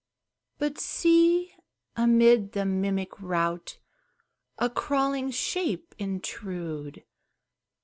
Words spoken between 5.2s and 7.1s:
shape intrude!